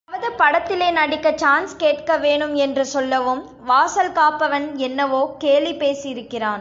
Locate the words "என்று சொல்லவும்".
2.55-3.41